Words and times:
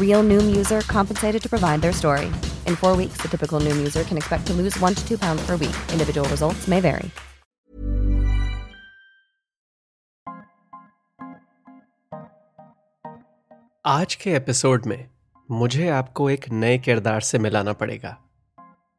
Real 0.00 0.22
Noom 0.22 0.54
user 0.56 0.80
compensated 0.82 1.42
to 1.42 1.48
provide 1.48 1.80
their 1.80 1.92
story. 1.94 2.26
In 2.66 2.76
four 2.76 2.96
weeks, 2.96 3.22
the 3.22 3.28
typical 3.28 3.60
Noom 3.60 3.78
user 3.78 4.04
can 4.04 4.18
expect 4.18 4.46
to 4.48 4.52
lose 4.52 4.78
one 4.80 4.94
to 4.94 5.08
two 5.08 5.18
pounds 5.18 5.46
per 5.46 5.56
week. 5.56 5.76
Individual 5.92 6.28
results 6.28 6.68
may 6.68 6.80
vary. 6.80 7.10
आज 13.84 14.14
के 14.14 14.30
episode 14.36 14.86
में 14.86 15.08
मुझे 15.48 15.88
आपको 15.88 16.28
एक 16.30 16.48
नए 16.52 16.78
किरदार 16.78 17.20
से 17.20 17.38
मिलाना 17.38 17.72
पड़ेगा 17.82 18.16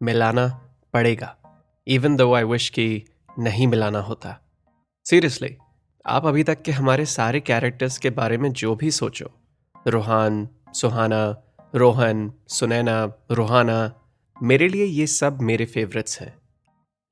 मिलाना 0.02 0.47
पड़ेगा 0.94 1.35
इवन 1.88 2.16
दो 2.16 2.33
आई 2.33 2.44
विश 2.44 2.69
कि 2.77 2.85
नहीं 3.39 3.67
मिलाना 3.67 3.99
होता 4.07 4.38
सीरियसली 5.05 5.55
आप 6.05 6.25
अभी 6.25 6.44
तक 6.44 6.61
के 6.61 6.72
हमारे 6.72 7.05
सारे 7.05 7.39
कैरेक्टर्स 7.49 7.97
के 7.97 8.09
बारे 8.19 8.38
में 8.38 8.52
जो 8.63 8.75
भी 8.75 8.91
सोचो 8.91 9.29
रोहान 9.88 10.47
सुहाना 10.73 11.44
रोहन 11.75 12.33
सुनैना 12.47 13.14
रोहाना 13.31 13.94
मेरे 14.44 14.67
लिए 14.67 14.86
ये 14.86 15.08
सब 15.08 15.41
मेरे 15.41 15.66
फेवरेट्स 15.66 16.22
हैं। 16.22 16.39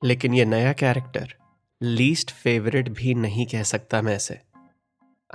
लेकिन 0.03 0.33
ये 0.33 0.45
नया 0.45 0.73
कैरेक्टर 0.73 1.33
लीस्ट 1.81 2.31
फेवरेट 2.31 2.89
भी 2.89 3.13
नहीं 3.13 3.45
कह 3.45 3.63
सकता 3.63 4.01
मैं 4.01 4.15
इसे। 4.15 4.41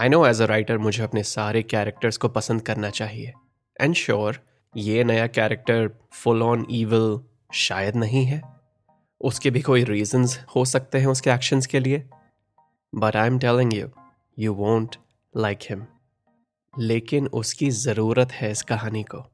I 0.00 0.08
know 0.08 0.26
as 0.26 0.42
a 0.42 0.44
writer 0.44 0.78
मुझे 0.78 1.02
अपने 1.02 1.22
सारे 1.22 1.62
कैरेक्टर्स 1.62 2.16
को 2.16 2.28
पसंद 2.28 2.62
करना 2.62 2.90
चाहिए। 2.90 3.32
एंड 3.80 3.94
श्योर 3.94 4.32
sure, 4.32 4.46
ये 4.76 5.04
नया 5.04 5.26
कैरेक्टर 5.26 5.90
फुल 6.12 6.42
ऑन 6.42 6.66
ईवल 6.70 7.20
शायद 7.52 7.96
नहीं 7.96 8.24
है। 8.24 8.42
उसके 9.20 9.50
भी 9.50 9.60
कोई 9.60 9.84
रीजंस 9.84 10.44
हो 10.56 10.64
सकते 10.64 10.98
हैं 10.98 11.06
उसके 11.06 11.30
एक्शंस 11.30 11.66
के 11.66 11.80
लिए। 11.80 12.04
But 12.94 13.16
I 13.16 13.26
am 13.26 13.38
telling 13.38 13.74
you 13.74 13.88
you 14.38 14.54
won't 14.54 14.96
like 15.36 15.58
him 15.62 15.86
लेकिन 16.78 17.26
उसकी 17.26 17.70
ज़रूरत 17.70 18.32
है 18.32 18.50
इस 18.50 18.62
कहानी 18.62 19.02
को। 19.02 19.24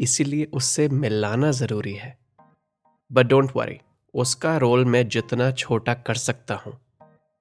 इसीलिए 0.00 0.44
उससे 0.44 0.88
मिलाना 0.88 1.50
ज़रूरी 1.50 1.94
है। 1.94 2.18
बट 3.12 3.26
डोंट 3.26 3.50
वरी 3.56 3.80
उसका 4.14 4.56
रोल 4.56 4.84
मैं 4.84 5.08
जितना 5.08 5.50
छोटा 5.52 5.94
कर 5.94 6.14
सकता 6.14 6.54
हूँ, 6.54 6.78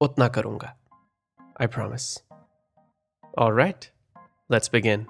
उतना 0.01 0.27
करूँगा। 0.27 0.77
आई 1.61 1.67
प्रॉमिस 1.67 2.23
और 3.37 3.53
राइट 3.53 3.85
लेट्स 4.51 4.69
बिगिन 4.73 5.05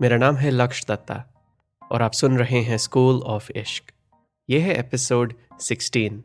मेरा 0.00 0.16
नाम 0.16 0.36
है 0.36 0.50
लक्ष्य 0.50 0.84
दत्ता, 0.88 1.24
और 1.92 2.02
आप 2.02 2.12
सुन 2.12 2.38
रहे 2.38 2.60
हैं 2.60 2.78
स्कूल 2.78 3.20
ऑफ़ 3.22 3.50
इश्क 3.52 3.92
यह 4.50 4.64
है 4.64 4.74
episode 4.74 5.34
16 5.60 6.22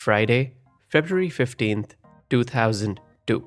Friday 0.00 0.56
February 0.92 1.30
fifteenth 1.30 1.84
2002 2.30 3.40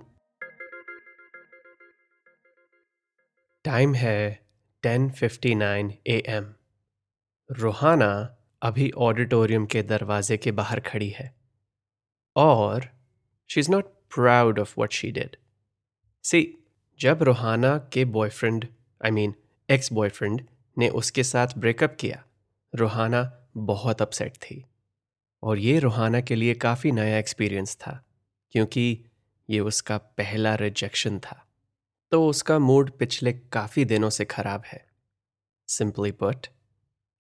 time 3.70 3.96
है 3.96 4.46
10:59 4.84 5.92
एएम 6.08 6.54
रोहाना 7.52 8.38
अभी 8.62 8.92
ऑडिटोरियम 8.92 9.66
के 9.66 9.84
दरवाजे 9.84 10.38
के 10.38 10.52
बाहर 10.52 10.80
खड़ी 10.80 11.10
है। 11.10 11.36
और 12.36 12.90
she 13.50 13.60
is 13.60 13.72
not 13.72 13.86
proud 13.86 14.60
of 14.60 14.80
what 14.80 14.92
she 14.92 15.12
did 15.12 15.36
see 16.24 16.58
जब 17.00 17.24
रोहाना 17.24 17.78
के 17.78 18.06
boyfriend 18.06 18.68
I 19.06 19.12
mean 19.12 19.36
ex 19.70 19.94
boyfriend 19.94 20.42
ने 20.78 20.90
उसके 20.90 21.24
साथ 21.24 21.48
ब्रेकअप 21.58 21.98
किया, 22.00 22.24
रोहाना 22.76 23.48
बहुत 23.58 24.02
अपसेट 24.02 24.36
थी। 24.36 24.66
और 25.44 25.60
ये 25.60 25.80
रोहाना 25.80 26.22
के 26.22 26.36
लिए 26.36 26.54
काफ़ी 26.54 26.92
नया 26.92 27.18
एक्सपीरियंस 27.18 27.76
था, 27.76 28.06
क्योंकि 28.52 29.06
ये 29.50 29.60
उसका 29.60 29.98
पहला 29.98 30.56
रिजेक्शन 30.56 31.20
था। 31.20 31.46
तो 32.12 32.26
उसका 32.28 32.58
मूड 32.60 32.92
पिछले 32.92 33.32
काफ़ी 33.54 33.86
दिनों 33.86 34.10
से 34.10 34.26
खराब 34.26 34.64
है। 34.66 34.86
Simply 35.70 36.12
put 36.12 36.48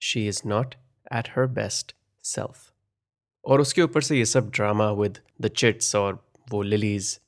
she 0.01 0.27
is 0.27 0.41
not 0.45 0.75
at 1.13 1.29
her 1.29 1.45
best 1.47 1.95
self 2.23 2.71
और 3.45 3.61
उसके 3.61 3.81
ऊपर 3.81 4.01
से 4.01 4.17
ये 4.17 4.25
सब 4.25 4.49
ड्रामा 4.51 4.89
विद 4.91 5.19
द 5.41 5.47
चिट्स 5.47 5.95
और 5.95 6.23
वो 6.49 6.61
लिलीज 6.61 7.19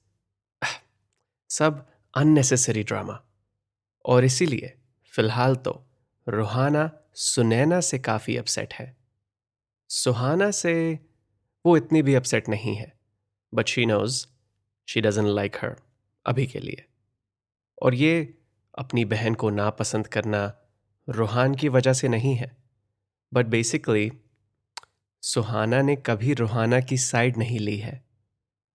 सब 1.49 1.85
अननेसेसरी 2.13 2.83
ड्रामा 2.83 3.21
और 4.05 4.25
इसीलिए, 4.25 4.73
फ़िलहाल 5.13 5.55
तो 5.55 5.71
रूहाना 6.27 6.89
सुनैना 7.15 7.79
से 7.81 7.99
काफ़ी 7.99 8.37
अपसेट 8.37 8.73
है। 8.73 8.95
सुहाना 9.89 10.49
से 10.51 10.73
वो 11.65 11.75
इतनी 11.77 12.01
भी 12.01 12.13
अपसेट 12.15 12.49
नहीं 12.49 12.75
है 12.75 12.91
but 13.53 13.67
she 13.67 13.85
knows 13.85 14.25
she 14.87 15.01
doesn't 15.01 15.25
like 15.27 15.55
her 15.55 15.75
अभी 16.25 16.45
के 16.47 16.59
लिए। 16.59 16.85
और 17.81 17.95
ये 17.95 18.37
अपनी 18.77 19.05
बहन 19.05 19.33
को 19.33 19.49
नापसंद 19.49 20.07
करना 20.07 20.53
रूहान 21.09 21.55
की 21.55 21.69
वजह 21.69 21.93
से 21.93 22.07
नहीं 22.07 22.35
है। 22.35 22.57
बट 23.33 23.45
बेसिकली 23.45 24.11
सुहाना 25.21 25.81
ने 25.81 25.95
कभी 25.95 26.33
रूहाना 26.33 26.79
की 26.79 26.97
साइड 26.97 27.37
नहीं 27.37 27.59
ली 27.59 27.77
है। 27.77 28.05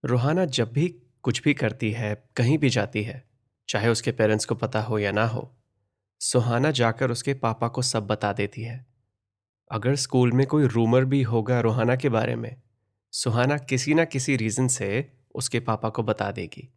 रूहाना 0.05 0.45
जब 0.45 0.73
भी 0.73 0.89
कुछ 1.23 1.43
भी 1.43 1.55
करती 1.55 1.91
है, 1.91 2.29
कहीं 2.37 2.59
भी 2.59 2.71
जाती 2.71 3.03
है, 3.03 3.29
चाहे 3.69 3.89
उसके 3.89 4.13
पेरेंट्स 4.13 4.45
को 4.45 4.55
पता 4.55 4.81
हो 4.81 4.99
या 4.99 5.13
ना 5.13 5.27
हो, 5.27 5.57
सुहाना 6.21 6.71
जाकर 6.71 7.11
उसके 7.11 7.35
पापा 7.35 7.69
को 7.69 7.83
सब 7.83 8.07
बता 8.07 8.33
देती 8.33 8.63
है। 8.63 8.87
अगर 9.71 9.95
स्कूल 9.95 10.33
में 10.33 10.47
कोई 10.47 10.67
रूमर 10.67 11.05
भी 11.05 11.23
होगा 11.23 11.61
रोहाना 11.61 11.97
के 11.97 12.09
बारे 12.09 12.37
में, 12.37 12.63
सुहाना 13.13 13.59
किसी 13.59 13.95
ना 13.95 14.05
किसी 14.05 14.37
रीज़न 14.37 14.69
से 14.69 15.13
उसके 15.35 15.61
पापा 15.61 15.89
को 15.89 16.03
बता 16.03 16.31
देगी। 16.31 16.76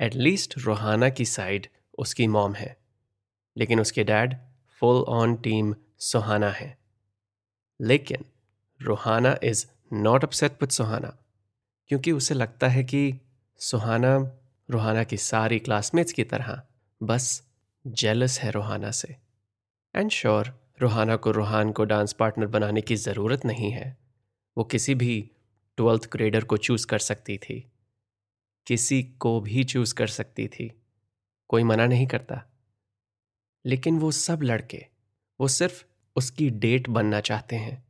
एटलीस्ट 0.00 0.54
रोहाना 0.58 1.08
की 1.08 1.24
साइड 1.24 1.66
उसकी 1.98 2.26
मॉम 2.26 2.54
है। 2.54 2.76
लेकिन 3.56 3.80
उसके 3.80 4.04
dad 4.04 4.36
full 4.78 4.96
on 4.96 5.36
team 5.36 5.74
Suhana 5.98 6.50
है। 6.50 6.78
लेकिन 7.80 8.24
Rohana 8.82 9.36
is 9.44 9.66
not 9.92 10.24
upset 10.24 10.52
with 10.52 10.68
Suhana 10.68 11.18
क्योंकि 11.88 12.12
उसे 12.12 12.34
लगता 12.34 12.68
है 12.68 12.84
कि 12.84 13.20
सुहाना 13.58 14.32
रोहाना 14.70 15.04
की 15.04 15.16
सारी 15.16 15.58
क्लासमेट्स 15.58 16.12
की 16.12 16.24
तरह 16.24 16.62
बस 17.02 17.48
जेलस 17.86 18.40
है 18.40 18.50
रोहाना 18.50 18.90
से। 18.90 19.16
एंड 19.96 20.10
श्योर 20.10 20.60
रोहाना 20.82 21.16
को 21.16 21.30
रोहान 21.30 21.72
को 21.72 21.84
डांस 21.84 22.12
पार्टनर 22.12 22.46
बनाने 22.46 22.80
की 22.80 22.96
ज़रूरत 22.96 23.44
नहीं 23.44 23.70
है। 23.70 23.96
वो 24.58 24.64
किसी 24.64 24.94
भी 24.94 25.30
ट्वेल्थ 25.76 26.10
ग्रेडर 26.12 26.44
को 26.44 26.56
चूज़ 26.56 26.86
कर 26.86 26.98
सकती 26.98 27.38
थी। 27.38 27.70
किसी 28.66 29.02
को 29.02 29.40
भी 29.40 29.64
चूज़ 29.64 29.94
कर 29.94 30.06
सकती 30.06 30.48
थी। 30.48 30.82
कोई 31.48 31.64
मना 31.64 31.86
नहीं 31.86 32.06
करता। 32.06 32.46
लेकिन 33.66 33.98
वो 33.98 34.10
सब 34.10 34.42
लड़के, 34.42 34.86
वो 35.40 35.48
सिर्फ़ 35.48 35.84
उसकी 36.16 36.50
डेट 36.50 36.88
बनना 36.88 37.20
चाहते 37.20 37.56
हैं। 37.56 37.84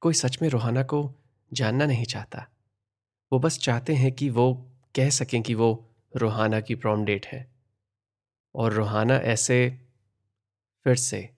कोई 0.00 0.14
सच 0.14 0.42
में 0.42 0.48
रोहाना 0.48 0.82
को 0.82 1.14
जानना 1.52 1.86
नहीं 1.86 2.04
चाहता। 2.04 2.48
वो 3.32 3.38
बस 3.38 3.58
चाहते 3.58 3.94
हैं 3.94 4.12
कि 4.12 4.30
वो 4.30 4.70
कह 4.96 5.10
सकें 5.10 5.42
कि 5.42 5.54
वो 5.54 5.90
रोहाना 6.16 6.60
की 6.60 6.74
प्रॉम 6.74 7.04
डेट 7.04 7.26
है। 7.26 7.52
और 8.54 8.72
रोहाना 8.72 9.16
ऐसे 9.16 9.80
फिर 10.84 10.94
से 10.94 11.30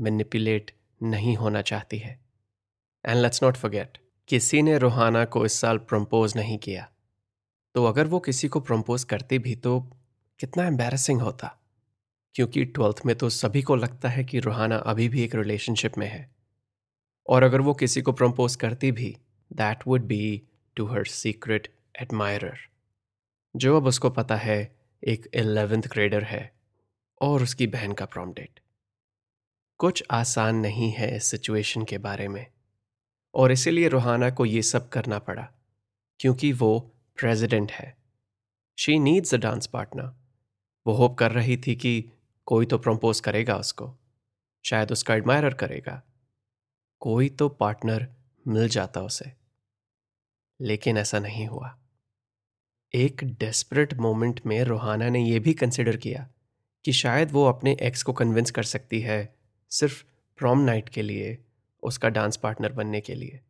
मैनिपुलेट 0.00 0.76
नहीं 1.02 1.36
होना 1.36 1.62
चाहती 1.62 1.98
है। 1.98 2.20
एंड 3.06 3.20
लेट्स 3.20 3.42
नॉट 3.42 3.56
फॉरगेट 3.56 3.98
किसी 4.28 4.62
ने 4.62 4.78
रोहाना 4.78 5.24
को 5.24 5.46
इस 5.46 5.52
साल 5.52 5.78
प्रम्पोज 5.78 6.36
नहीं 6.36 6.58
किया। 6.58 6.93
तो 7.74 7.84
अगर 7.84 8.06
वो 8.06 8.18
किसी 8.20 8.48
को 8.48 8.60
प्रम्पोज 8.60 9.04
करती 9.04 9.38
भी 9.38 9.54
तो 9.56 9.80
कितना 10.40 10.66
एम्बेरसिंग 10.66 11.20
होता। 11.20 11.58
क्योंकि 12.34 12.64
ट्वेल्थ 12.64 13.00
में 13.06 13.16
तो 13.16 13.28
सभी 13.30 13.62
को 13.62 13.76
लगता 13.76 14.08
है 14.08 14.24
कि 14.24 14.40
रूहाना 14.40 14.76
अभी 14.76 15.08
भी 15.08 15.22
एक 15.22 15.34
रिलेशनशिप 15.34 15.98
में 15.98 16.06
है। 16.06 16.30
और 17.26 17.42
अगर 17.42 17.60
वो 17.60 17.74
किसी 17.74 18.02
को 18.02 18.12
प्रम्पोज 18.12 18.56
करती 18.56 18.92
भी 18.92 19.16
that 19.50 19.86
would 19.86 20.04
be 20.04 20.42
to 20.76 20.86
her 20.86 21.04
secret 21.04 21.68
admirer 22.02 22.58
जो 23.54 23.76
अब 23.76 23.86
उसको 23.86 24.10
पता 24.10 24.36
है 24.36 24.58
एक 25.02 25.28
एलेवेंथ 25.34 25.82
ग्रेडर 25.82 26.22
है 26.22 26.50
और 27.20 27.42
उसकी 27.42 27.66
बहन 27.66 27.92
का 27.92 28.04
प्रॉम 28.04 28.32
डेट 28.32 28.60
कुछ 29.80 30.02
आसान 30.10 30.56
नहीं 30.56 30.90
है 30.92 31.16
इस 31.16 31.24
सिचुएशन 31.24 31.84
के 31.84 31.98
बारे 31.98 32.28
में, 32.28 32.46
और 33.34 33.52
इसीलिए 33.52 33.88
रोहाना 33.88 34.30
को 34.30 34.44
ये 34.44 34.62
सब 34.62 34.88
करना 34.88 35.18
पड़ा, 35.18 35.48
क्योंकि 36.20 36.52
वो 36.52 36.93
प्रेसिडेंट 37.18 37.72
है। 37.72 37.96
She 38.78 38.98
needs 38.98 39.34
a 39.34 39.36
dance 39.36 39.66
partner 39.66 40.14
वो 40.86 40.92
होप 40.92 41.18
कर 41.18 41.32
रही 41.32 41.56
थी 41.56 41.76
कि 41.76 42.10
कोई 42.46 42.66
तो 42.66 42.78
प्रम्पोज 42.78 43.20
करेगा 43.20 43.56
उसको। 43.56 43.98
शायद 44.64 44.92
उसका 44.92 45.14
एडमायर 45.14 45.54
करेगा। 45.54 46.02
कोई 47.00 47.28
तो 47.28 47.48
पार्टनर 47.48 48.14
मिल 48.48 48.68
जाता 48.68 49.00
उसे। 49.00 49.32
लेकिन 50.60 50.98
ऐसा 50.98 51.18
नहीं 51.18 51.46
हुआ। 51.46 51.78
एक 52.94 53.24
डेस्परेट 53.24 53.94
मोमेंट 53.94 54.40
में 54.46 54.64
रोहाना 54.64 55.08
ने 55.08 55.20
यह 55.20 55.40
भी 55.40 55.54
कंसिडर 55.54 55.96
किया 55.96 56.30
कि 56.84 56.92
शायद 56.92 57.32
वो 57.32 57.44
अपने 57.44 57.76
एक्स 57.82 58.02
को 58.02 58.12
कन्विंस 58.12 58.50
कर 58.50 58.62
सकती 58.62 59.00
है 59.00 59.36
सिर्फ़ 59.70 60.04
प्रॉम 60.36 60.58
नाइट 60.58 60.88
के 60.88 61.02
लिए, 61.02 61.44
उसका 61.82 62.08
डांस 62.08 62.36
पार्टनर 62.36 62.72
बनने 62.72 63.00
के 63.00 63.14
लिए। 63.14 63.40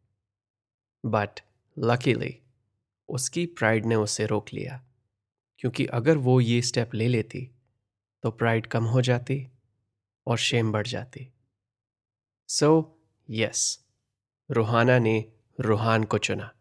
बट 1.07 1.41
लकीली 1.79 2.41
उसकी 3.09 3.47
प्राइड 3.47 3.87
ने 3.87 3.95
उसे 3.95 4.27
रोक 4.27 4.47
लिया। 4.53 4.85
क्योंकि 5.59 5.87
अगर 5.87 6.17
वो 6.17 6.41
ये 6.41 6.62
स्टेप 6.62 6.95
ले 6.95 7.09
लेती 7.09 7.51
तो 8.23 8.31
प्राइड 8.31 8.67
कम 8.67 8.85
हो 8.85 9.01
जाती 9.03 9.49
और 10.27 10.39
शेम 10.39 10.73
बढ़ 10.73 10.87
जाती। 10.87 11.33
So 12.49 12.81
so, 12.81 13.11
yes 13.31 13.79
yes, 13.79 14.56
Ruhana 14.56 14.99
ने 14.99 15.33
रूहान 15.61 16.05
को 16.05 16.19
चुना 16.19 16.55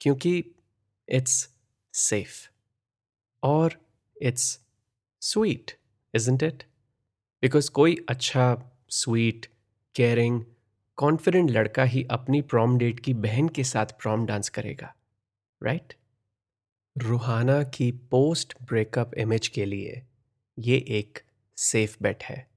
क्योंकि 0.00 0.44
इट्स 1.08 1.56
सेफ़ 1.92 2.48
और 3.42 3.80
it's 4.22 4.60
sweet 5.20 5.70
isn't 6.14 6.42
it 6.42 6.64
because 7.42 7.70
कोई 7.70 7.96
अच्छा 8.08 8.72
स्वीट 8.90 9.46
केयरिंग 9.94 10.44
कॉन्फिडेंट 10.96 11.50
लड़का 11.50 11.84
ही 11.84 12.04
अपनी 12.04 12.42
प्रॉम 12.42 12.78
डेट 12.78 13.00
की 13.00 13.14
बहन 13.14 13.48
के 13.48 13.64
साथ 13.64 13.86
प्रॉम 13.86 14.26
डांस 14.26 14.48
करेगा। 14.48 14.95
राइट 15.62 15.94
रूहाना 16.98 17.62
की 17.62 17.92
पोस्ट 17.92 18.54
ब्रेकअप 18.62 19.14
इमेज 19.14 19.48
के 19.48 19.64
लिए 19.64 20.06
ये 20.58 20.76
एक 20.88 21.18
सेफ़ 21.56 21.96
बेट 22.02 22.22
है। 22.22 22.50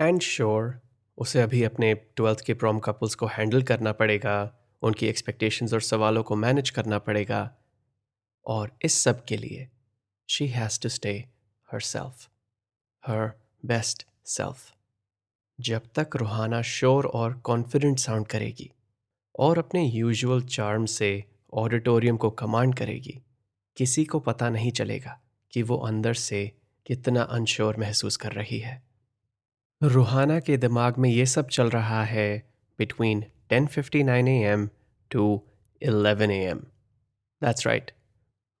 एंड 0.00 0.20
श्योर 0.20 0.70
sure, 0.70 0.80
उसे 1.18 1.40
अभी 1.40 1.62
अपने 1.62 1.94
ट्वेल्थ 1.94 2.40
के 2.40 2.54
प्रॉम 2.54 2.78
कपल्स 2.78 3.14
को 3.14 3.26
हैंडल 3.26 3.62
करना 3.62 3.92
पड़ेगा 3.92 4.56
उनकी 4.82 5.06
एक्सपेक्टेशंस 5.06 5.72
और 5.72 5.80
सवालों 5.80 6.22
को 6.22 6.36
मैनेज 6.36 6.70
करना 6.70 6.98
पड़ेगा 6.98 7.56
और 8.46 8.78
इस 8.82 9.00
सब 9.00 9.24
के 9.24 9.36
लिए 9.36 9.68
she 10.28 10.46
has 10.48 10.80
to 10.80 10.88
stay 10.88 11.24
herself 11.80 12.28
her 13.06 13.32
best 13.64 14.06
self 14.24 14.74
जब 15.60 15.82
तक 15.94 16.16
रूहाना 16.16 16.62
श्योर 16.62 17.06
और 17.06 17.38
कॉन्फिडेंट 17.38 17.98
साउंड 17.98 18.26
करेगी 18.26 18.72
और 19.38 19.58
अपने 19.58 19.86
यूजुअल 19.86 20.42
चार्म 20.42 20.86
से 20.86 21.24
ऑडिटोरियम 21.54 22.16
को 22.16 22.30
कमांड 22.30 22.74
करेगी। 22.74 23.22
किसी 23.76 24.04
को 24.04 24.20
पता 24.20 24.50
नहीं 24.50 24.70
चलेगा 24.70 25.20
कि 25.52 25.62
वो 25.62 25.76
अंदर 25.76 26.14
से 26.14 26.52
कितना 26.86 27.22
अनश्योर 27.22 27.76
महसूस 27.76 28.16
कर 28.16 28.32
रही 28.32 28.58
है। 28.58 28.82
रूहाना 29.82 30.40
के 30.40 30.56
दिमाग 30.56 30.98
में 30.98 31.10
ये 31.10 31.26
सब 31.26 31.48
चल 31.48 31.70
रहा 31.70 32.04
है 32.04 32.50
between 32.78 33.24
10:59 33.52 34.28
a.m. 34.28 34.68
to 35.14 35.38
11 35.82 36.30
AM 36.30 36.58
that's 37.42 37.66
right 37.66 37.90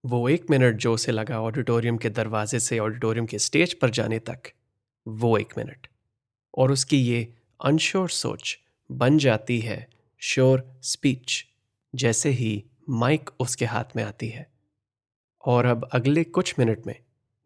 वो 0.06 0.28
एक 0.28 0.50
मिनट 0.50 0.76
जो 0.76 0.96
से 0.96 1.12
लगा 1.12 1.40
ऑडिटोरियम 1.40 1.96
के 1.96 2.10
दरवाजे 2.10 2.60
से 2.60 2.78
ऑडिटोरियम 2.78 3.26
के 3.26 3.38
स्टेज 3.38 3.74
पर 3.74 3.90
जाने 3.90 4.18
तक। 4.18 4.42
वो 5.08 5.38
एक 5.38 5.54
मिनट। 5.58 5.86
और 6.58 6.72
उसकी 6.72 6.96
ये 6.96 7.34
अनश्योर 7.64 8.08
सोच 8.08 8.58
बन 8.90 9.18
जाती 9.18 9.60
है 9.60 9.90
श्योर 10.18 10.80
स्पीच। 10.82 11.46
जैसे 11.94 12.30
ही 12.30 12.64
माइक 12.88 13.30
उसके 13.40 13.64
हाथ 13.64 13.84
में 13.96 14.04
आती 14.04 14.28
है। 14.28 14.50
और 15.44 15.64
अब 15.64 15.88
अगले 15.92 16.24
कुछ 16.24 16.58
मिनट 16.58 16.86
में 16.86 16.96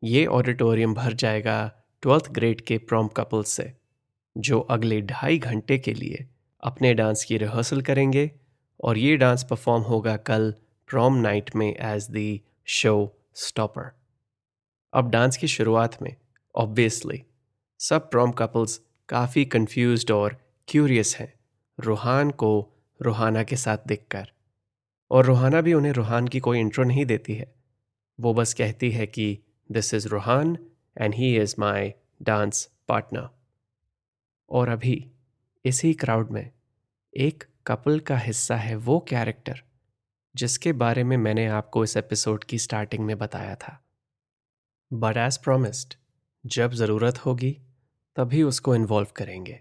ये 0.04 0.26
ऑडिटोरियम 0.26 0.94
भर 0.94 1.12
जाएगा 1.12 1.72
ट्वेल्थ 2.02 2.30
ग्रेड 2.30 2.60
के 2.60 2.78
प्रॉम 2.78 3.08
कपल्स 3.08 3.48
से, 3.48 3.72
जो 4.38 4.60
अगले 4.60 5.00
ढाई 5.00 5.38
घंटे 5.38 5.78
के 5.78 5.94
लिए 5.94 6.28
अपने 6.60 6.94
डांस 6.94 7.24
की 7.24 7.38
रिहर्सल 7.38 7.82
करेंगे। 7.82 8.30
और 8.80 8.98
ये 8.98 9.16
डांस 9.16 9.44
परफॉर्म 9.44 9.82
होगा 9.82 10.16
कल 10.16 10.54
प्रॉम 10.88 11.14
नाइट 11.14 11.56
में 11.56 11.76
एज 11.76 12.10
दी 12.10 12.42
शो 12.64 13.16
स्टॉपर। 13.34 13.98
अब 14.92 15.10
डांस 15.10 15.36
की 15.36 15.48
शुरुआत 15.48 16.02
में, 16.02 16.16
ऑब्वियसली, 16.54 17.24
सब 17.78 18.10
प्रॉम 18.10 18.30
कपल्स 18.30 18.80
काफ़ी 19.08 19.44
कंफ्यूज्ड 19.44 20.10
और 20.10 20.36
क्यूरियस 20.68 21.16
हैं। 21.16 21.34
रूहान 21.80 22.30
को 22.30 22.68
रूहाना 23.02 23.42
के 23.42 23.56
साथ 23.56 23.78
देखकर। 23.86 24.32
और 25.10 25.24
रूहाना 25.24 25.60
भी 25.60 25.74
उन्हें 25.74 25.92
रूहान 25.92 26.28
की 26.28 26.40
कोई 26.40 26.58
इंट्रो 26.58 26.84
नहीं 26.84 27.06
देती 27.06 27.34
है। 27.34 27.54
वो 28.20 28.34
बस 28.34 28.54
कहती 28.54 28.90
है 28.90 29.06
कि 29.06 29.38
this 29.72 29.94
is 29.94 30.08
Ruhan 30.08 30.58
and 31.00 31.14
he 31.14 31.36
is 31.36 31.54
my 31.58 31.92
dance 32.22 32.70
partner 32.88 33.28
और 34.50 34.68
अभी, 34.68 35.10
इसी 35.64 35.94
क्राउड 35.94 36.30
में, 36.30 36.50
एक 37.16 37.44
कपल 37.66 38.00
का 38.00 38.18
हिस्सा 38.18 38.56
है 38.56 38.76
वो 38.76 39.00
कैरेक्टर 39.00 39.62
जिसके 40.36 40.72
बारे 40.72 41.04
में 41.04 41.16
मैंने 41.16 41.46
आपको 41.46 41.84
इस 41.84 41.96
एपिसोड 41.96 42.44
की 42.44 42.58
स्टार्टिंग 42.58 43.04
में 43.04 43.18
बताया 43.18 43.54
था। 43.54 43.84
बट 44.92 45.16
एज 45.16 45.38
प्रोमिस्ड 45.38 45.94
जब 46.46 46.72
ज़रूरत 46.72 47.18
होगी, 47.18 47.60
तभी 48.16 48.42
उसको 48.42 48.74
इन्वॉल्व 48.74 49.08
करेंगे। 49.16 49.60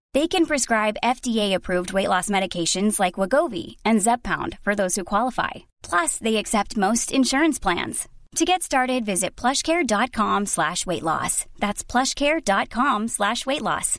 They 0.14 0.28
can 0.28 0.46
prescribe 0.46 1.02
FDA-approved 1.02 1.92
weight 1.92 2.08
loss 2.08 2.30
medications 2.30 3.00
like 3.00 3.18
Wagovi 3.20 3.76
and 3.84 4.00
Zepbound 4.00 4.58
for 4.62 4.74
those 4.74 4.94
who 4.94 5.04
qualify. 5.04 5.54
Plus, 5.82 6.18
they 6.18 6.36
accept 6.36 6.76
most 6.76 7.10
insurance 7.12 7.58
plans. 7.58 8.08
To 8.36 8.44
get 8.44 8.62
started, 8.62 9.04
visit 9.04 9.34
plushcare.com 9.36 10.46
slash 10.46 10.86
weight 10.86 11.02
loss. 11.02 11.46
That's 11.58 11.84
plushcare.com 11.84 13.08
slash 13.08 13.46
weight 13.46 13.62
loss. 13.62 13.98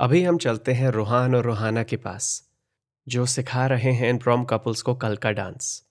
अभी 0.00 0.22
हम 0.22 0.38
चलते 0.38 0.72
हैं 0.72 0.90
रूहान 0.90 1.34
और 1.34 1.44
रूहाना 1.44 1.82
के 1.82 1.96
पास 1.96 2.48
जो 3.06 3.26
सिखा 3.26 3.66
रहे 3.66 3.92
हैं 3.92 4.08
इन 4.10 4.18
प्रॉम 4.18 4.44
कपल्स 4.44 4.82
को 4.82 4.94
कल 4.94 5.16
का 5.16 5.30
डांस 5.32 5.82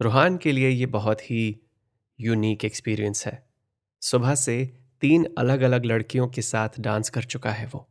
रूहान 0.00 0.36
के 0.36 0.52
लिए 0.52 0.68
ये 0.68 0.86
बहुत 0.96 1.30
ही 1.30 1.42
यूनिक 2.20 2.64
एक्सपीरियंस 2.64 3.26
है 3.26 3.46
सुबह 4.02 4.34
से 4.34 4.56
तीन 5.01 5.27
अलग 5.37 5.61
अलग 5.61 5.85
लड़कियों 5.85 6.27
के 6.27 6.41
साथ 6.41 6.69
डांस 6.79 7.09
कर 7.09 7.23
चुका 7.23 7.51
है 7.51 7.67
वो। 7.67 7.87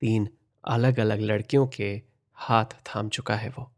तीन 0.00 0.28
अलग 0.64 0.98
अलग 1.00 1.20
लड़कियों 1.20 1.66
के 1.66 2.02
हाथ 2.32 2.64
थाम 2.64 3.08
चुका 3.08 3.36
है 3.36 3.48
वो। 3.48 3.72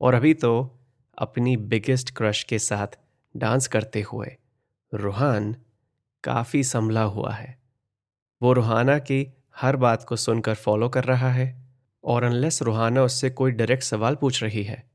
और 0.00 0.14
अभी 0.14 0.34
तो 0.34 0.80
अपनी 1.18 1.56
बिगेस्ट 1.56 2.10
क्रश 2.10 2.42
के 2.42 2.58
साथ 2.58 2.98
डांस 3.36 3.66
करते 3.68 4.00
हुए 4.02 4.36
रूहान 4.94 5.56
काफ़ी 6.24 6.64
संभला 6.64 7.02
हुआ 7.02 7.32
है। 7.32 7.58
वो 8.42 8.52
रूहाना 8.52 8.98
की 8.98 9.32
हर 9.56 9.76
बात 9.76 10.04
को 10.04 10.16
सुनकर 10.16 10.54
फॉलो 10.54 10.88
कर 10.88 11.04
रहा 11.04 11.30
है 11.30 11.68
और 12.04 12.22
अनलेस 12.22 12.62
रूहाना 12.62 13.02
उससे 13.02 13.30
कोई 13.30 13.52
डायरेक्ट 13.52 13.84
सवाल 13.84 14.14
पूछ 14.14 14.42
रही 14.42 14.62
है, 14.62 14.90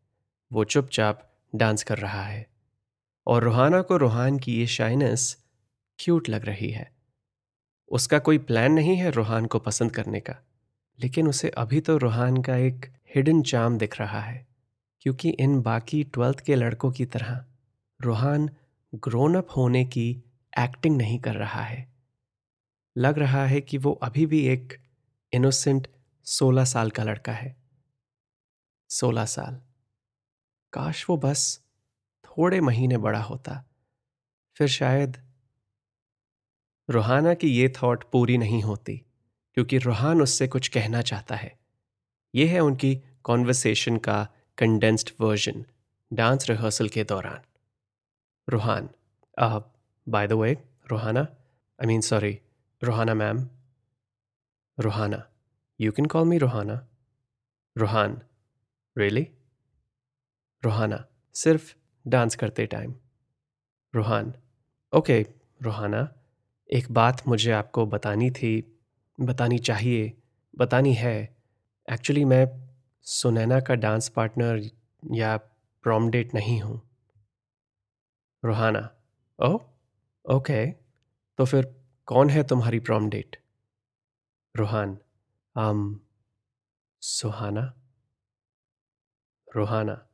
वो 0.54 0.64
चुपचाप 0.64 1.32
डांस 1.56 1.84
कर 1.84 1.98
रहा 1.98 2.24
है। 2.24 2.48
और 3.28 3.44
रूहाना 3.44 3.82
को 3.82 3.98
रूहान 3.98 4.40
की 4.40 4.56
ये 4.56 4.68
शाइनेस 4.68 5.45
क्यूट 6.00 6.30
लग 6.30 6.46
रही 6.46 6.70
है। 6.70 6.92
उसका 7.92 8.20
कोई 8.20 8.38
प्लान 8.40 8.72
नहीं 8.72 8.96
है 8.98 9.12
रूहान 9.12 9.46
को 9.46 9.60
पसंद 9.60 9.92
करने 9.92 10.20
का, 10.20 10.36
लेकिन 11.00 11.28
उसे 11.28 11.50
अभी 11.50 11.80
तो 11.82 11.98
रूहान 11.98 12.42
का 12.42 12.56
एक 12.58 12.86
हिडन 13.16 13.42
चाम 13.44 13.78
दिख 13.78 14.00
रहा 14.00 14.20
है, 14.20 14.46
क्योंकि 15.02 15.30
इन 15.30 15.62
बाकी 15.62 16.04
ट्वेल्थ 16.04 16.40
के 16.40 16.56
लड़कों 16.56 16.92
की 16.92 17.06
तरह 17.06 17.46
रूहान 18.00 18.50
ग्रोन 18.94 19.36
अप 19.36 19.48
होने 19.58 19.84
की 19.86 20.10
एक्टिंग 20.54 20.98
नहीं 20.98 21.20
कर 21.20 21.36
रहा 21.36 21.62
है। 21.62 21.88
लग 22.96 23.20
रहा 23.20 23.46
है 23.46 23.62
कि 23.62 23.78
वो 23.78 23.92
अभी 24.04 24.26
भी 24.26 24.46
एक 24.48 24.74
इनोसेंट 25.34 25.88
सोलह 26.28 26.66
साल 26.66 26.90
का 26.90 27.04
लड़का 27.04 27.34
है। 27.34 27.56
सोलह 28.90 29.26
साल। 29.26 29.62
काश 30.74 31.06
वो 31.10 31.18
बस 31.18 31.60
थोड़े 32.26 32.60
महीने 32.62 32.98
बड़ा 32.98 33.22
होता, 33.22 33.64
फिर 34.58 34.68
शायद 34.68 35.18
रूहाना 36.90 37.34
की 37.34 37.48
ये 37.50 37.68
थॉट 37.76 38.04
पूरी 38.12 38.38
नहीं 38.38 38.62
होती, 38.64 38.98
क्योंकि 39.58 39.78
रूहान 39.78 40.22
उससे 40.22 40.48
कुछ 40.48 40.68
कहना 40.68 41.02
चाहता 41.02 41.36
है। 41.36 41.58
यह 42.34 42.52
है 42.52 42.60
उनकी 42.60 42.96
कॉन्वर्सेशन 43.24 43.98
का 43.98 44.18
कंडेंस्ड 44.58 45.10
वर्जन 45.20 45.66
डांस 46.12 46.50
रिहर्सल 46.50 46.90
के 46.90 47.04
दौरान। 47.04 47.42
Ruhan 48.48 48.90
by 50.08 50.28
the 50.28 50.34
way 50.34 50.52
Ruhana 50.92 51.22
I 51.80 51.88
mean 51.88 52.02
sorry 52.02 52.38
Ruhana 52.82 53.14
ma'am 53.14 53.38
Ruhana 54.78 55.22
you 55.80 55.92
can 55.92 56.06
call 56.06 56.28
me 56.28 56.38
Ruhana. 56.38 56.76
Ruhan 57.76 58.22
really 58.96 59.28
Ruhana, 60.64 61.04
सिर्फ़ 61.36 61.74
डांस 62.06 62.36
करते 62.36 62.66
टाइम 62.66 62.94
रूहान 63.94 64.34
ओके 64.94 65.20
रूहाना 65.62 66.02
एक 66.74 66.92
बात 66.92 67.28
मुझे 67.28 67.52
आपको 67.52 67.86
बतानी 67.86 68.32
थी, 68.32 68.78
बतानी 69.20 69.58
चाहिए, 69.60 70.14
बतानी 70.58 70.94
है। 70.94 71.36
एक्चुअली 71.94 72.26
मैं 72.26 72.70
सुनैना 73.02 73.60
का 73.60 73.76
डांस 73.76 74.10
पार्टनर 74.10 74.70
या 75.14 75.38
प्रॉम 75.84 76.10
डेट 76.10 76.34
नहीं 76.34 76.62
हूँ। 76.62 76.82
रोहाना। 78.44 78.90
Oh 79.40 79.58
okay. 80.26 80.72
तो 81.38 81.46
फिर 81.46 81.76
कौन 82.06 82.30
है 82.30 82.44
तुम्हारी 82.44 82.80
प्रॉम 82.80 83.10
डेट? 83.10 83.36
रोहान। 84.58 84.98
आम 85.58 86.00
सुहाना। 87.02 87.74
रोहाना। 89.56 90.08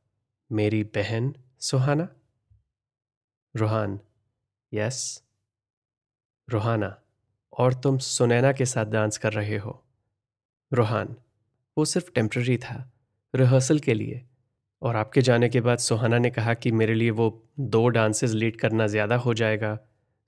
मेरी 0.51 0.83
बहन 0.83 1.35
सुहाना? 1.59 2.07
रोहान। 3.55 3.99
यस। 4.73 5.23
रोहाना 6.51 6.95
और 7.53 7.73
तुम 7.73 7.97
सुनैना 7.97 8.51
के 8.51 8.65
साथ 8.65 8.85
डांस 8.85 9.17
कर 9.17 9.33
रहे 9.33 9.57
हो। 9.57 9.83
रोहान 10.71 11.15
वो 11.77 11.85
सिर्फ़ 11.85 12.11
टेम्प्ररी 12.11 12.57
था 12.57 12.91
रिहर्सल 13.33 13.79
के 13.79 13.93
लिए। 13.93 14.25
और 14.81 14.95
आपके 14.95 15.21
जाने 15.21 15.49
के 15.49 15.61
बाद 15.61 15.77
सुहाना 15.77 16.17
ने 16.17 16.29
कहा 16.29 16.53
कि 16.53 16.71
मेरे 16.71 16.93
लिए 16.93 17.09
वो 17.11 17.29
दो 17.59 17.87
डांसेस 17.87 18.31
लीड 18.31 18.59
करना 18.59 18.87
ज़्यादा 18.87 19.15
हो 19.15 19.33
जाएगा। 19.33 19.77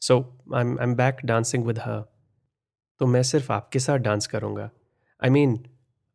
So 0.01 0.19
I 0.55 0.63
I 0.63 0.83
am 0.83 0.95
back 0.95 1.25
dancing 1.25 1.65
with 1.65 1.79
her 1.79 2.03
तो 3.01 3.05
मैं 3.07 3.23
सिर्फ़ 3.23 3.51
आपके 3.51 3.79
साथ 3.79 3.97
डांस 3.99 4.27
करूँगा। 4.27 4.63
आई 5.21 5.29
I 5.29 5.33
मीन 5.33 5.55
mean, 5.55 5.67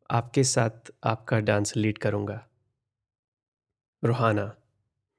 आपके 0.09 0.43
साथ 0.43 0.91
आपका 1.03 1.39
डांस 1.39 1.75
लीड 1.77 1.97
करूँगा। 1.97 2.45
Rohana 4.03 4.43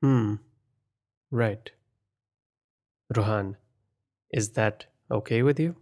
hmm 0.02 1.38
right 1.38 1.70
Rohan 3.10 3.54
is 4.32 4.50
that 4.50 4.84
okay 5.12 5.42
with 5.42 5.60
you 5.60 5.74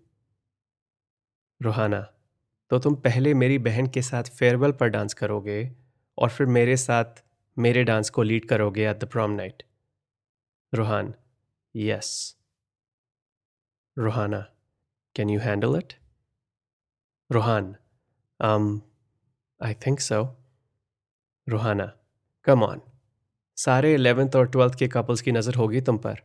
Rohana 1.60 2.00
तो 2.70 2.78
तुम 2.78 2.94
पहले 2.94 3.34
मेरी 3.34 3.58
बहन 3.58 3.86
के 3.86 4.02
साथ 4.02 4.24
फेयरवेल 4.38 4.72
पर 4.72 4.88
डांस 4.88 5.14
करोगे 5.14 5.60
और 6.18 6.30
फिर 6.30 6.46
मेरे 6.46 6.76
साथ 6.76 7.22
मेरे 7.56 7.84
डांस 7.84 8.10
को 8.10 8.22
लीड 8.22 8.48
करोगे 8.48 8.88
at 8.90 8.98
the 8.98 9.04
prom 9.04 9.30
night 9.30 9.62
Rohan 10.72 11.14
yes 11.76 12.10
Rohana 13.96 14.40
can 15.14 15.30
you 15.30 15.40
handle 15.40 15.78
it 15.78 15.92
Rohan 17.30 17.74
um 18.40 18.66
I 19.60 19.74
think 19.74 20.00
so 20.00 20.22
Rohana 21.46 21.92
come 22.46 22.62
on 22.62 22.80
सारे 23.56 23.94
इलेवेंथ 23.94 24.36
और 24.36 24.48
ट्वेल्थ 24.48 24.78
के 24.78 24.88
कपल्स 24.88 25.20
की 25.20 25.32
नज़र 25.32 25.54
होगी 25.54 25.80
तुम 25.80 25.98
पर। 25.98 26.22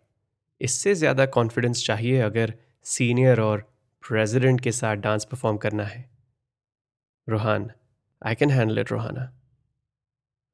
इससे 0.63 0.93
ज़्यादा 0.95 1.25
कॉन्फिडेंस 1.35 1.85
चाहिए 1.85 2.19
अगर 2.21 2.53
सीनियर 2.85 3.41
और 3.41 3.61
प्रेसिडेंट 4.03 4.61
के 4.61 4.71
साथ 4.73 4.95
डांस 4.97 5.25
परफॉर्म 5.25 5.57
करना 5.57 5.83
है। 5.85 6.09
Rohan 7.27 7.69
I 8.21 8.35
can 8.35 8.51
handle 8.51 8.79
it 8.79 8.91
Rohana. 8.91 9.31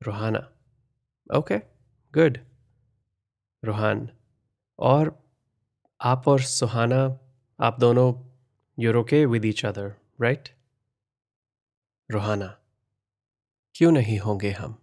Rohana. 0.01 0.47
Okay 1.29 1.57
good 2.13 2.37
Rohan, 3.63 4.07
और 4.79 5.17
आप 5.99 6.27
और 6.27 6.41
सुहाना, 6.41 7.01
आप 7.59 7.79
दोनों 7.79 8.13
you're 8.77 8.97
okay 8.97 9.25
with 9.27 9.45
each 9.45 9.65
other 9.65 9.93
right 10.21 10.49
Rohana, 12.09 12.47
क्यों 13.75 13.91
नहीं 13.91 14.19
होंगे 14.19 14.51
हम? 14.51 14.78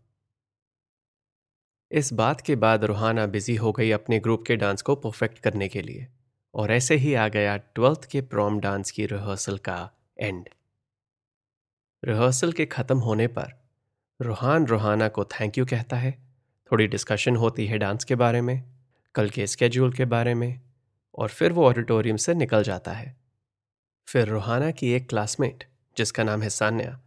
इस 1.91 2.13
बात 2.13 2.41
के 2.41 2.57
बाद 2.57 2.85
रोहाना 2.85 3.27
बिज़ी 3.27 3.57
हो 3.57 3.73
गई 3.73 3.91
अपने 3.91 4.19
ग्रुप 4.19 4.45
के 4.47 4.57
डांस 4.57 4.83
को 4.83 4.95
परफेक्ट 4.95 5.39
करने 5.39 5.69
के 5.69 5.83
लिए, 5.83 6.07
और 6.55 6.73
ऐसे 6.73 6.97
ही 6.97 7.15
आ 7.15 7.29
गया 7.29 7.57
ट्वेल्थ 7.57 8.05
के 8.05 8.21
प्रॉम 8.21 8.61
डांस 8.61 8.91
की 8.91 9.07
रिहर्सल 9.07 9.59
का 9.59 9.91
एंड। 10.21 10.49
रिहर्सल 12.05 12.53
के 12.53 12.67
ख़त्म 12.67 12.99
होने 12.99 13.27
पर 13.27 13.53
रूहान 14.21 14.67
रोहाना 14.67 15.09
को 15.09 15.25
थैंक 15.25 15.59
यू 15.59 15.67
कहता 15.67 15.97
है। 15.97 16.13
थोड़ी 16.73 16.87
डिस्कशन 16.87 17.37
होती 17.37 17.67
है 17.67 17.79
डांस 17.79 18.05
के 18.05 18.15
बारे 18.15 18.41
में, 18.41 18.63
कल 19.15 19.31
के 19.31 19.47
स्केड्यूल 19.47 19.93
के 19.93 20.05
बारे 20.05 20.35
में, 20.35 20.61
और 21.15 21.29
फिर 21.29 21.53
वो 21.53 21.67
ऑडिटोरियम 21.67 22.17
से 22.17 22.35
निकल 22.35 22.63
जाता 22.63 22.93
है। 22.93 23.17
फिर 24.07 24.29
रूहाना 24.29 24.71
की 24.71 24.93
एक 24.93 25.09
क्लासमेट, 25.09 25.65
जिसका 25.97 26.25
नाम 26.25 26.43
है 26.43 26.51
सान्या, 26.51 27.01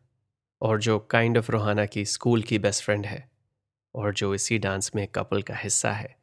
और 0.62 0.80
जो 0.80 1.00
काइंड 1.00 1.38
ऑफ़ 1.38 1.52
रूहाना 1.52 1.86
की 1.86 2.06
स्कूल 2.06 2.42
की 2.42 2.60
बेस्ट 2.60 2.84
फ्रेंड 2.84 3.06
है। 3.06 3.29
और 3.96 4.14
जो 4.14 4.36
इसी 4.36 4.58
डांस 4.58 4.92
में 4.96 5.08
कपल 5.08 5.42
का 5.42 5.56
हिस्सा 5.56 5.92
है, 5.92 6.16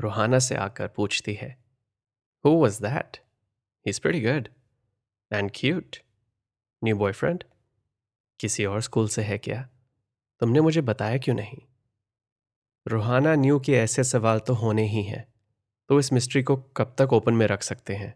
रोहाना 0.00 0.38
से 0.38 0.54
आकर 0.54 0.88
पूछती 0.88 1.34
है 1.34 1.64
who 2.44 2.50
was 2.50 2.82
that 2.82 3.16
is 3.86 4.00
pretty 4.00 4.26
good. 4.26 4.48
And 5.30 5.52
cute. 5.60 5.96
New 6.84 6.98
boyfriend? 6.98 7.42
किसी 8.40 8.64
और 8.64 8.80
स्कूल 8.80 9.08
से 9.08 9.22
है 9.22 9.38
क्या 9.38 9.68
तुमने 10.40 10.60
मुझे 10.60 10.80
बताया 10.80 11.18
क्यों 11.18 11.36
नहीं 11.36 11.58
रोहाना 12.86 13.34
न्यू 13.34 13.60
के 13.60 13.72
ऐसे 13.72 14.04
सवाल 14.04 14.38
तो 14.38 14.54
होने 14.54 14.88
ही 14.88 15.02
हैं 15.02 15.34
तो 15.88 15.98
इस 16.00 16.12
मिस्ट्री 16.12 16.42
को 16.42 16.56
कब 16.56 16.94
तक 16.98 17.12
ओपन 17.12 17.34
में 17.34 17.46
रख 17.46 17.62
सकते 17.62 17.94
हैं 17.94 18.14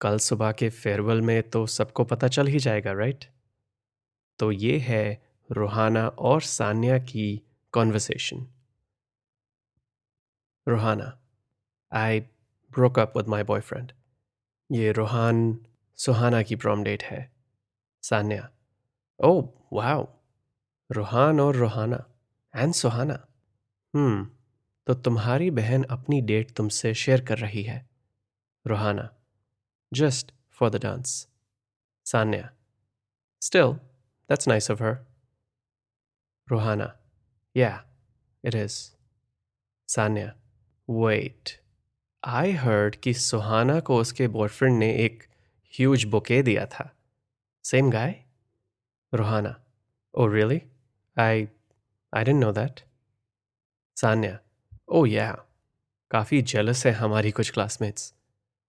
कल 0.00 0.18
सुबह 0.18 0.52
के 0.52 0.70
फेयरवेल 0.70 1.20
में 1.20 1.50
तो 1.50 1.66
सबको 1.66 2.04
पता 2.04 2.28
चल 2.28 2.46
ही 2.46 2.58
जाएगा 2.58 2.92
राइट 2.92 3.24
तो 4.38 4.52
ये 4.52 4.78
है 4.78 5.22
रोहाना 5.52 6.08
और 6.08 6.40
सान्या 6.40 6.98
की 6.98 7.42
conversation 7.78 8.46
Ruhana 10.68 11.18
I 11.92 12.20
broke 12.78 12.98
up 12.98 13.08
with 13.16 13.28
my 13.28 13.44
boyfriend. 13.44 13.92
ये 14.72 14.92
रोहान 14.92 15.66
सुहाना 15.96 16.42
की 16.42 16.56
प्रॉम 16.56 16.82
डेट 16.84 17.02
है। 17.02 17.32
सान्या, 18.02 18.50
ओ 19.20 19.48
वाओ 19.72 20.18
रोहान 20.92 21.40
और 21.40 21.56
रोहाना 21.56 22.04
एंड 22.54 22.74
सुहाना। 22.74 23.26
हम्म 23.94 24.30
तो 24.86 24.94
तुम्हारी 24.94 25.50
बहन 25.50 25.84
अपनी 25.84 26.20
डेट 26.20 26.50
तुमसे 26.56 26.94
शेयर 26.94 27.24
कर 27.24 27.38
रही 27.38 27.62
है। 27.62 27.88
Rohana 28.66 29.16
just 29.92 30.34
for 30.50 30.70
the 30.70 30.76
dance 30.82 31.28
Sanya 32.04 32.50
still 33.40 33.72
that's 34.28 34.48
nice 34.48 34.70
of 34.70 34.82
her 34.82 35.06
Rohana 36.50 36.98
yeah 37.56 37.72
it 38.44 38.54
is 38.54 38.76
Sanya 39.88 40.32
wait 40.88 41.50
I 42.22 42.52
heard 42.52 42.96
कि 42.96 43.14
सुहाना 43.14 43.78
को 43.80 44.00
उसके 44.00 44.28
बॉयफ्रेंड 44.28 44.78
ने 44.78 44.94
एक 45.04 45.22
ह्यूज 45.74 46.04
बुके 46.04 46.42
दिया 46.42 46.66
था। 46.66 46.90
Same 47.64 47.90
guy 47.90 48.14
Rohana 49.12 49.54
oh 50.14 50.26
really 50.26 50.60
I 51.16 51.46
I 52.12 52.24
didn't 52.24 52.40
know 52.40 52.52
that 52.52 52.80
Sanya 53.96 54.38
oh 54.88 55.04
yeah 55.06 55.30
काफ़ी 56.10 56.42
jealous 56.42 56.86
है 56.86 56.92
हमारी 56.92 57.30
कुछ 57.30 57.50
क्लासमेट्स 57.50 58.12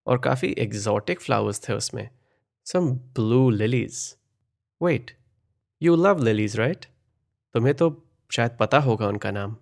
और 0.08 0.20
काफ़ी 0.20 0.54
एग्जॉटिक 0.58 1.20
फ्लावर्स 1.22 1.68
थे 1.68 1.74
उसमें। 1.74 2.10
Some 2.68 2.90
blue 3.16 3.50
lilies 3.50 4.16
wait 4.82 5.12
you 5.82 5.96
love 5.96 6.24
lilies 6.24 6.56
right 6.58 6.86
तुम्हें 7.56 7.74
तो 7.76 7.90
शायद 8.32 8.58
पता 8.60 8.80
होगा 8.80 9.08
उनका 9.08 9.32
नाम। 9.32 9.56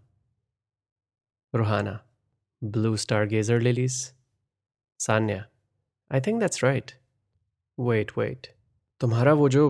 Rohana 1.54 2.00
blue 2.62 2.96
stargazer 3.28 3.60
lilies 3.62 3.94
Sanya 5.00 5.46
I 6.12 6.22
think 6.22 6.40
that's 6.40 6.64
right 6.64 6.92
wait 7.78 8.12
wait 8.18 8.48
तुम्हारा 9.02 9.34
वो 9.34 9.50
जो 9.50 9.70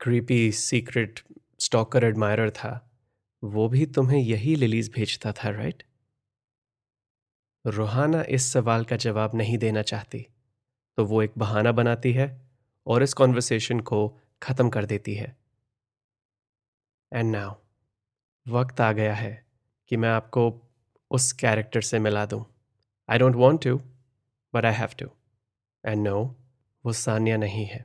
क्रीपी 0.00 0.52
सीक्रेट 0.52 1.20
स्टॉकर 1.60 2.04
एडमायरर 2.04 2.50
था, 2.50 2.72
वो 3.42 3.68
भी 3.68 3.86
तुम्हें 3.88 4.18
यही 4.18 4.54
लिलीज 4.56 4.92
भेजता 4.94 5.32
था 5.32 5.50
राइट 5.50 5.82
रोहाना 7.64 8.22
इस 8.30 8.52
सवाल 8.52 8.84
का 8.84 8.96
जवाब 8.98 9.34
नहीं 9.34 9.58
देना 9.58 9.82
चाहती 9.84 10.26
तो 10.98 11.04
वो 11.04 11.22
एक 11.22 11.32
बहाना 11.38 11.72
बनाती 11.72 12.12
है 12.12 12.28
और 12.86 13.02
इस 13.02 13.14
कॉन्वर्सेशन 13.14 13.80
को 13.82 14.08
ख़त्म 14.42 14.68
कर 14.70 14.84
देती 14.86 15.14
है। 15.14 15.36
एंड 17.12 17.30
नाउ 17.32 17.54
वक्त 18.46 18.80
आ 18.80 18.92
गया 18.92 19.14
है 19.14 19.46
कि 19.88 19.96
मैं 19.96 20.08
आपको 20.08 20.62
उस 21.10 21.32
कैरेक्टर 21.32 21.80
से 21.80 21.98
मिला 21.98 22.26
दूँ। 22.26 22.44
I 23.08 23.18
don't 23.18 23.36
want 23.36 23.64
to 23.64 23.76
but 24.54 24.64
I 24.64 24.72
have 24.72 24.88
to 24.98 25.06
and 25.84 26.08
no 26.08 26.36
वो 26.84 26.92
सानिया 26.92 27.36
नहीं 27.36 27.66
है। 27.66 27.84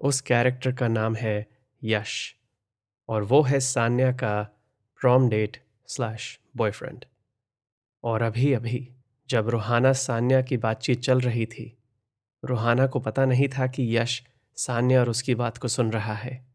उस 0.00 0.20
कैरेक्टर 0.20 0.72
का 0.72 0.88
नाम 0.88 1.16
है 1.16 1.46
यश, 1.82 2.34
और 3.08 3.22
वो 3.22 3.42
है 3.42 3.60
सान्या 3.60 4.12
का 4.12 4.42
प्रॉम 5.00 5.28
डेट 5.28 5.62
स्लैश 5.86 6.40
बॉयफ्रेंड 6.56 7.04
और 8.04 8.22
अभी 8.22 8.52
अभी 8.52 8.88
जब 9.28 9.48
रूहाना 9.48 9.92
सान्या 9.92 10.42
की 10.42 10.56
बातचीत 10.56 11.00
चल 11.00 11.20
रही 11.20 11.46
थी, 11.46 11.76
रूहाना 12.44 12.86
को 12.86 13.00
पता 13.00 13.24
नहीं 13.24 13.48
था 13.48 13.66
कि 13.66 13.96
यश 13.96 14.22
सान्या 14.56 15.00
और 15.00 15.10
उसकी 15.10 15.34
बात 15.34 15.58
को 15.58 15.68
सुन 15.68 15.92
रहा 15.92 16.14
है। 16.14 16.45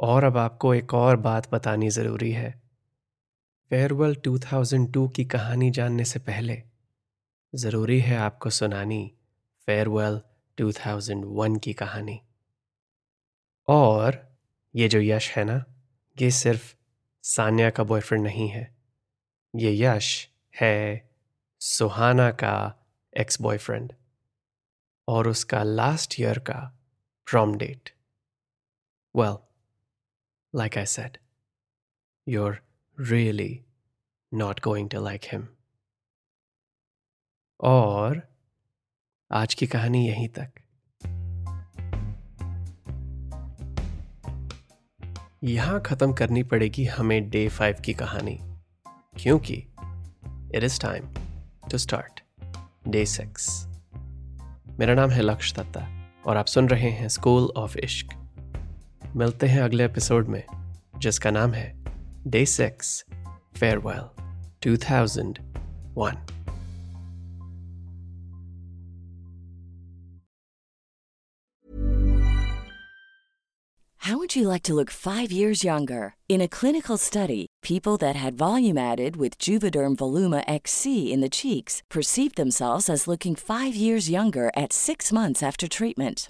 और 0.00 0.24
अब 0.24 0.36
आपको 0.36 0.74
एक 0.74 0.94
और 0.94 1.16
बात 1.16 1.50
बतानी 1.52 1.90
ज़रूरी 1.90 2.32
है। 2.32 2.62
फेयरवेल 3.70 4.14
2002 4.14 5.08
की 5.08 5.24
कहानी 5.24 5.70
जानने 5.70 6.04
से 6.04 6.18
पहले, 6.18 6.62
ज़रूरी 7.54 8.00
है 8.00 8.16
आपको 8.16 8.50
सुनानी 8.50 9.12
फेयरवेल 9.66 10.20
2001 10.58 11.58
की 11.58 11.72
कहानी। 11.72 12.20
और 13.68 14.36
ये 14.74 14.88
जो 14.88 15.00
यश 15.00 15.30
है 15.30 15.44
ना, 15.44 15.64
ये 16.20 16.30
सिर्फ़ 16.30 16.74
सान्या 17.22 17.70
का 17.70 17.84
बॉयफ्रेंड 17.84 18.24
नहीं 18.24 18.48
है, 18.48 18.76
ये 19.56 19.84
यश 19.84 20.28
है 20.60 21.10
सुहाना 21.60 22.30
का 22.30 22.86
एक्स 23.16 23.40
बॉयफ्रेंड 23.40 23.92
और 25.08 25.28
उसका 25.28 25.62
लास्ट 25.62 26.20
ईयर 26.20 26.38
का 26.38 26.78
prom 27.26 27.54
date 27.54 27.90
well 29.16 29.47
like 30.54 30.76
I 30.76 30.84
said, 30.84 31.18
you're 32.26 32.60
really 32.98 33.64
not 34.32 34.60
going 34.60 34.88
to 34.88 35.00
like 35.00 35.24
him. 35.24 35.48
और 37.60 38.20
आज 39.30 39.54
की 39.54 39.66
कहानी 39.66 40.06
यहीं 40.08 40.28
तक। 40.28 40.50
यहाँ 45.44 45.80
खत्म 45.80 46.12
करनी 46.12 46.42
पड़ेगी 46.42 46.84
हमें 46.84 47.28
डे 47.30 47.48
फाइव 47.48 47.80
की 47.84 47.94
कहानी 47.94 48.38
क्योंकि 49.22 49.54
it 50.54 50.64
is 50.64 50.80
time 50.80 51.14
to 51.70 51.78
start 51.78 52.20
day 52.88 53.04
six 53.06 53.48
मेरा 54.80 54.94
नाम 54.94 55.10
है 55.10 55.22
लक्ष्य 55.22 55.62
दत्ता 55.62 55.86
और 56.26 56.36
आप 56.36 56.46
सुन 56.46 56.68
रहे 56.68 56.90
हैं 56.90 57.08
स्कूल 57.08 57.52
ऑफ़ 57.56 57.78
इश्क 57.78 58.14
मिलते 59.15 59.47
हैं 59.47 59.61
अगले 59.61 59.85
एपिसोड 59.85 60.27
में 60.27 60.43
जिसका 60.97 61.31
नाम 61.31 61.53
है 61.53 61.73
day 62.27 62.45
six 62.45 63.03
farewell 63.57 64.09
2001 64.65 66.33
How 74.07 74.17
would 74.17 74.35
you 74.35 74.49
like 74.49 74.63
to 74.63 74.73
look 74.73 74.89
five 74.91 75.31
years 75.31 75.63
younger? 75.63 76.15
In 76.27 76.41
a 76.41 76.47
clinical 76.49 76.97
study, 76.97 77.45
people 77.61 77.95
that 77.99 78.17
had 78.17 78.37
volume 78.37 78.77
added 78.77 79.15
with 79.15 79.37
Juvederm 79.37 79.95
Voluma 79.95 80.43
XC 80.45 81.13
in 81.13 81.21
the 81.21 81.29
cheeks 81.29 81.81
perceived 81.89 82.35
themselves 82.35 82.89
as 82.89 83.07
looking 83.07 83.33
five 83.33 83.75
years 83.75 84.09
younger 84.09 84.51
at 84.57 84.73
six 84.73 85.13
months 85.13 85.41
after 85.41 85.69
treatment. 85.69 86.29